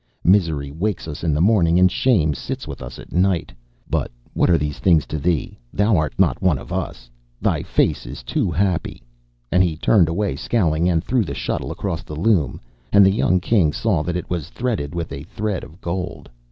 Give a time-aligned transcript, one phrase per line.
[0.25, 3.51] Misery wakes us in the morning, and Shame sits with us at night.
[3.87, 5.59] But what are these things to thee?
[5.71, 7.07] Thou art not one of us.
[7.39, 9.03] Thy face is too happy.'
[9.51, 12.59] And he turned away scowling, and threw the shuttle across the loom,
[12.91, 16.31] and the young King saw that it was threaded with a thread of gold.